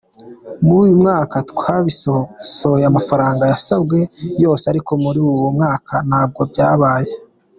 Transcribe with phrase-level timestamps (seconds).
[0.63, 3.99] Muri uyu mwaka twarabikosoye amafaranga yarasabwe
[4.43, 7.11] yose ariko muri uwo mwaka ntabwo byabaye.